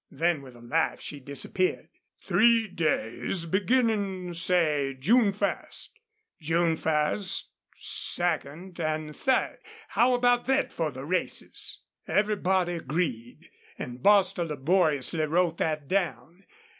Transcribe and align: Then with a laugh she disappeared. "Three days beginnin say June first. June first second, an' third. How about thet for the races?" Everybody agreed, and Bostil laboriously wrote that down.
Then 0.09 0.41
with 0.41 0.55
a 0.55 0.61
laugh 0.61 0.99
she 0.99 1.19
disappeared. 1.19 1.89
"Three 2.23 2.67
days 2.67 3.45
beginnin 3.45 4.33
say 4.33 4.95
June 4.99 5.31
first. 5.31 5.91
June 6.39 6.75
first 6.75 7.51
second, 7.77 8.79
an' 8.79 9.13
third. 9.13 9.59
How 9.89 10.15
about 10.15 10.47
thet 10.47 10.73
for 10.73 10.89
the 10.89 11.05
races?" 11.05 11.83
Everybody 12.07 12.73
agreed, 12.77 13.51
and 13.77 14.01
Bostil 14.01 14.47
laboriously 14.47 15.23
wrote 15.27 15.59
that 15.59 15.87
down. 15.87 16.45